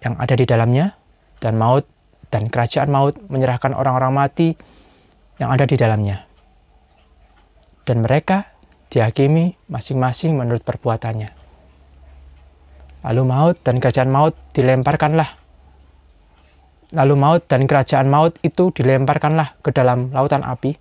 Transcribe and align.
yang 0.00 0.16
ada 0.16 0.32
di 0.32 0.48
dalamnya, 0.48 0.96
dan 1.44 1.60
maut 1.60 1.84
dan 2.30 2.46
kerajaan 2.46 2.88
maut 2.88 3.18
menyerahkan 3.26 3.74
orang-orang 3.74 4.14
mati 4.14 4.54
yang 5.42 5.50
ada 5.50 5.66
di 5.66 5.74
dalamnya. 5.74 6.24
Dan 7.82 8.06
mereka 8.06 8.54
dihakimi 8.90 9.58
masing-masing 9.66 10.38
menurut 10.38 10.62
perbuatannya. 10.62 11.30
Lalu 13.00 13.22
maut 13.26 13.56
dan 13.66 13.82
kerajaan 13.82 14.10
maut 14.12 14.36
dilemparkanlah. 14.54 15.36
Lalu 16.90 17.14
maut 17.14 17.42
dan 17.46 17.64
kerajaan 17.66 18.10
maut 18.10 18.36
itu 18.42 18.70
dilemparkanlah 18.74 19.58
ke 19.62 19.70
dalam 19.74 20.10
lautan 20.10 20.42
api. 20.42 20.74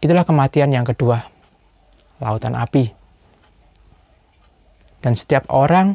Itulah 0.00 0.24
kematian 0.28 0.72
yang 0.72 0.84
kedua, 0.84 1.20
lautan 2.20 2.56
api. 2.56 2.92
Dan 5.00 5.12
setiap 5.14 5.46
orang 5.52 5.94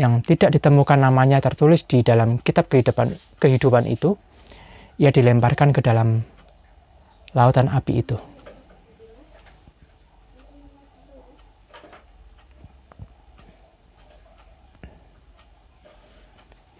yang 0.00 0.24
tidak 0.24 0.56
ditemukan 0.56 0.98
namanya 0.98 1.38
tertulis 1.42 1.84
di 1.84 2.00
dalam 2.00 2.40
kitab 2.40 2.68
kehidupan, 2.72 3.12
kehidupan 3.38 3.84
itu, 3.86 4.16
ia 4.96 5.12
dilemparkan 5.12 5.72
ke 5.72 5.84
dalam 5.84 6.24
lautan 7.36 7.68
api 7.68 8.04
itu. 8.04 8.16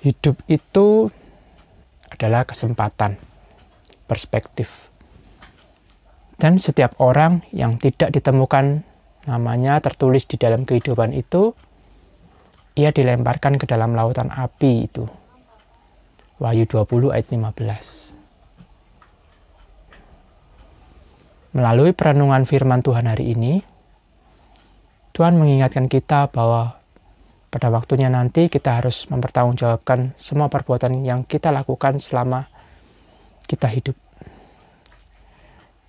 hidup 0.03 0.43
itu 0.51 1.09
adalah 2.11 2.43
kesempatan, 2.43 3.17
perspektif. 4.11 4.91
Dan 6.37 6.59
setiap 6.59 6.99
orang 6.99 7.47
yang 7.55 7.79
tidak 7.79 8.11
ditemukan 8.11 8.83
namanya 9.31 9.79
tertulis 9.79 10.27
di 10.27 10.35
dalam 10.35 10.67
kehidupan 10.67 11.15
itu, 11.15 11.55
ia 12.73 12.89
dilemparkan 12.93 13.61
ke 13.61 13.69
dalam 13.69 13.93
lautan 13.93 14.33
api 14.33 14.73
itu. 14.89 15.05
Wahyu 16.41 16.65
20 16.67 17.13
ayat 17.13 17.29
15. 17.29 18.17
Melalui 21.53 21.93
perenungan 21.93 22.49
firman 22.49 22.81
Tuhan 22.81 23.05
hari 23.05 23.37
ini, 23.37 23.61
Tuhan 25.13 25.37
mengingatkan 25.37 25.93
kita 25.93 26.33
bahwa 26.33 26.81
pada 27.53 27.69
waktunya 27.69 28.09
nanti 28.09 28.49
kita 28.49 28.81
harus 28.81 29.05
mempertanggungjawabkan 29.13 30.17
semua 30.17 30.49
perbuatan 30.49 31.05
yang 31.05 31.29
kita 31.29 31.53
lakukan 31.53 32.01
selama 32.01 32.49
kita 33.45 33.69
hidup 33.69 33.93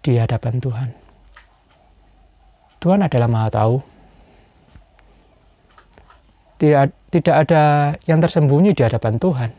di 0.04 0.20
hadapan 0.20 0.60
Tuhan. 0.60 0.90
Tuhan 2.84 3.00
adalah 3.08 3.32
Maha 3.32 3.50
Tahu. 3.56 3.93
Tidak, 6.64 7.12
tidak 7.12 7.36
ada 7.44 7.64
yang 8.08 8.24
tersembunyi 8.24 8.72
di 8.72 8.88
hadapan 8.88 9.20
Tuhan. 9.20 9.52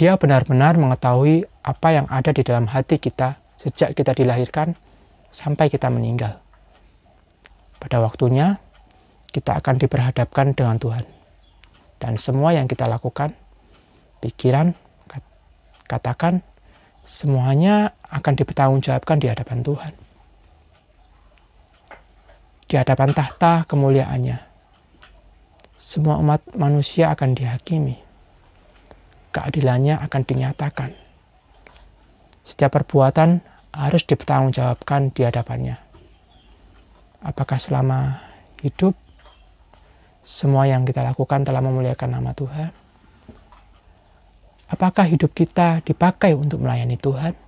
Dia 0.00 0.16
benar-benar 0.16 0.80
mengetahui 0.80 1.44
apa 1.60 1.88
yang 1.92 2.08
ada 2.08 2.32
di 2.32 2.40
dalam 2.40 2.64
hati 2.64 2.96
kita 2.96 3.36
sejak 3.60 3.92
kita 3.92 4.16
dilahirkan 4.16 4.72
sampai 5.28 5.68
kita 5.68 5.92
meninggal. 5.92 6.40
Pada 7.76 8.00
waktunya, 8.00 8.56
kita 9.28 9.60
akan 9.60 9.76
diperhadapkan 9.76 10.56
dengan 10.56 10.80
Tuhan. 10.80 11.04
Dan 12.00 12.16
semua 12.16 12.56
yang 12.56 12.64
kita 12.64 12.88
lakukan, 12.88 13.36
pikiran, 14.24 14.72
katakan, 15.84 16.40
semuanya 17.04 17.92
akan 18.08 18.40
dipertanggungjawabkan 18.40 19.20
di 19.20 19.28
hadapan 19.28 19.60
Tuhan. 19.60 19.92
Di 22.64 22.74
hadapan 22.80 23.12
tahta 23.12 23.68
kemuliaannya. 23.68 24.47
Semua 25.78 26.18
umat 26.18 26.42
manusia 26.58 27.14
akan 27.14 27.38
dihakimi. 27.38 27.94
Keadilannya 29.30 30.02
akan 30.02 30.22
dinyatakan. 30.26 30.90
Setiap 32.42 32.82
perbuatan 32.82 33.38
harus 33.70 34.02
dipertanggungjawabkan 34.02 35.14
di 35.14 35.22
hadapannya. 35.22 35.78
Apakah 37.22 37.62
selama 37.62 38.18
hidup 38.58 38.98
semua 40.18 40.66
yang 40.66 40.82
kita 40.82 41.06
lakukan 41.06 41.46
telah 41.46 41.62
memuliakan 41.62 42.10
nama 42.10 42.34
Tuhan? 42.34 42.74
Apakah 44.74 45.06
hidup 45.06 45.30
kita 45.30 45.78
dipakai 45.86 46.34
untuk 46.34 46.58
melayani 46.58 46.98
Tuhan? 46.98 47.38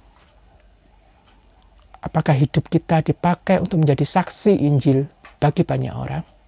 Apakah 1.99 2.39
hidup 2.39 2.71
kita 2.71 3.03
dipakai 3.03 3.59
untuk 3.59 3.83
menjadi 3.83 4.07
saksi 4.07 4.55
Injil 4.55 5.11
bagi 5.43 5.67
banyak 5.67 5.91
orang? 5.91 6.40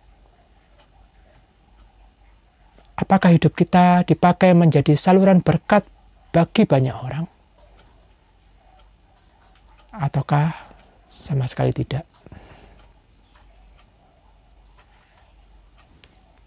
Apakah 3.12 3.36
hidup 3.36 3.52
kita 3.52 4.08
dipakai 4.08 4.56
menjadi 4.56 4.96
saluran 4.96 5.44
berkat 5.44 5.84
bagi 6.32 6.64
banyak 6.64 6.96
orang? 6.96 7.28
Ataukah 9.92 10.56
sama 11.12 11.44
sekali 11.44 11.76
tidak? 11.76 12.08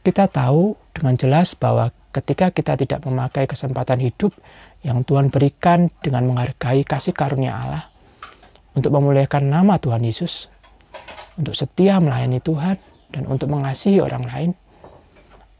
kita 0.05 0.25
tahu 0.25 0.73
dengan 0.93 1.13
jelas 1.17 1.53
bahwa 1.53 1.89
ketika 2.13 2.49
kita 2.49 2.77
tidak 2.77 3.01
memakai 3.05 3.45
kesempatan 3.45 4.01
hidup 4.01 4.33
yang 4.81 5.01
Tuhan 5.05 5.29
berikan 5.29 5.89
dengan 6.01 6.29
menghargai 6.29 6.81
kasih 6.85 7.13
karunia 7.13 7.57
Allah 7.57 7.89
untuk 8.77 8.93
memuliakan 8.93 9.49
nama 9.49 9.81
Tuhan 9.81 10.01
Yesus, 10.05 10.49
untuk 11.37 11.57
setia 11.57 11.97
melayani 11.97 12.37
Tuhan 12.37 12.77
dan 13.13 13.25
untuk 13.25 13.49
mengasihi 13.49 13.97
orang 13.97 14.29
lain, 14.29 14.51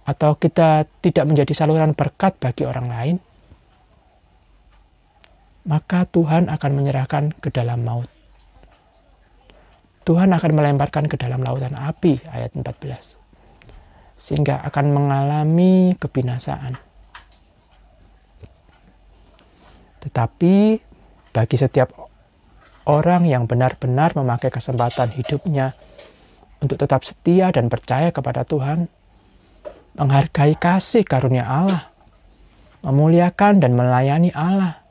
atau 0.06 0.38
kita 0.38 0.86
tidak 1.02 1.26
menjadi 1.26 1.54
saluran 1.58 1.98
berkat 1.98 2.38
bagi 2.38 2.64
orang 2.64 2.88
lain, 2.88 3.16
maka 5.66 6.06
Tuhan 6.06 6.48
akan 6.48 6.72
menyerahkan 6.78 7.34
ke 7.42 7.50
dalam 7.50 7.82
maut. 7.82 8.10
Tuhan 10.06 10.30
akan 10.30 10.52
melemparkan 10.54 11.10
ke 11.10 11.18
dalam 11.18 11.42
lautan 11.42 11.74
api, 11.74 12.22
ayat 12.30 12.54
14 12.54 13.26
sehingga 14.16 14.64
akan 14.64 14.96
mengalami 14.96 15.94
kebinasaan. 16.00 16.80
Tetapi 20.08 20.80
bagi 21.36 21.58
setiap 21.60 21.92
orang 22.88 23.28
yang 23.28 23.44
benar-benar 23.44 24.16
memakai 24.16 24.48
kesempatan 24.54 25.12
hidupnya 25.12 25.76
untuk 26.64 26.80
tetap 26.80 27.04
setia 27.04 27.52
dan 27.52 27.68
percaya 27.68 28.16
kepada 28.16 28.48
Tuhan, 28.48 28.88
menghargai 29.96 30.60
kasih 30.60 31.08
karunia 31.08 31.48
Allah, 31.48 31.92
memuliakan 32.84 33.64
dan 33.64 33.76
melayani 33.80 34.32
Allah, 34.36 34.84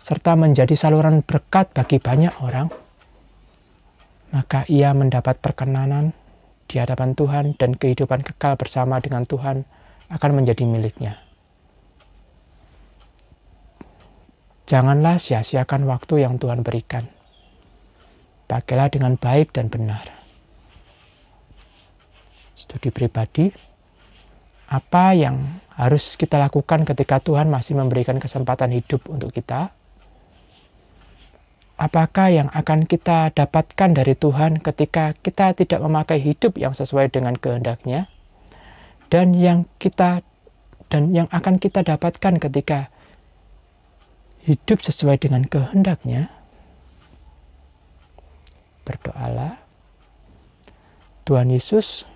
serta 0.00 0.36
menjadi 0.36 0.72
saluran 0.72 1.20
berkat 1.20 1.72
bagi 1.76 2.00
banyak 2.00 2.32
orang, 2.40 2.72
maka 4.32 4.64
ia 4.66 4.96
mendapat 4.96 5.38
perkenanan 5.38 6.16
di 6.64 6.80
hadapan 6.80 7.12
Tuhan 7.12 7.54
dan 7.60 7.76
kehidupan 7.76 8.24
kekal 8.24 8.56
bersama 8.56 8.96
dengan 8.98 9.28
Tuhan 9.28 9.62
akan 10.08 10.30
menjadi 10.32 10.64
miliknya. 10.64 11.20
Janganlah 14.64 15.20
sia-siakan 15.20 15.84
waktu 15.84 16.24
yang 16.24 16.40
Tuhan 16.40 16.64
berikan. 16.64 17.04
Pakailah 18.48 18.88
dengan 18.88 19.20
baik 19.20 19.52
dan 19.52 19.68
benar. 19.68 20.08
Studi 22.56 22.88
pribadi, 22.88 23.52
Apa 24.68 25.12
yang 25.12 25.44
harus 25.76 26.16
kita 26.16 26.40
lakukan 26.40 26.88
ketika 26.88 27.20
Tuhan 27.20 27.52
masih 27.52 27.76
memberikan 27.76 28.16
kesempatan 28.16 28.72
hidup 28.72 29.04
untuk 29.12 29.34
kita? 29.34 29.74
Apakah 31.74 32.30
yang 32.30 32.48
akan 32.54 32.86
kita 32.86 33.34
dapatkan 33.34 33.90
dari 33.98 34.14
Tuhan 34.14 34.62
ketika 34.62 35.10
kita 35.18 35.58
tidak 35.58 35.82
memakai 35.82 36.22
hidup 36.22 36.54
yang 36.54 36.70
sesuai 36.70 37.10
dengan 37.10 37.34
kehendaknya? 37.34 38.06
Dan 39.10 39.34
yang 39.34 39.66
kita 39.82 40.22
dan 40.86 41.10
yang 41.10 41.26
akan 41.34 41.58
kita 41.58 41.82
dapatkan 41.82 42.38
ketika 42.38 42.94
hidup 44.46 44.78
sesuai 44.78 45.18
dengan 45.18 45.42
kehendaknya? 45.50 46.30
Berdoalah. 48.86 49.58
Tuhan 51.24 51.50
Yesus, 51.50 52.06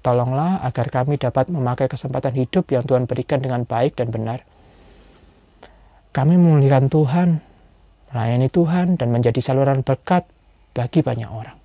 tolonglah 0.00 0.62
agar 0.64 0.88
kami 0.88 1.18
dapat 1.18 1.50
memakai 1.52 1.90
kesempatan 1.90 2.34
hidup 2.34 2.70
yang 2.70 2.86
Tuhan 2.86 3.04
berikan 3.04 3.42
dengan 3.42 3.66
baik 3.66 3.98
dan 3.98 4.08
benar. 4.14 4.46
Kami 6.14 6.34
memuliakan 6.34 6.88
Tuhan, 6.88 7.28
melayani 8.10 8.48
Tuhan, 8.48 8.96
dan 8.96 9.08
menjadi 9.12 9.38
saluran 9.44 9.84
berkat 9.84 10.24
bagi 10.72 11.04
banyak 11.04 11.28
orang. 11.28 11.58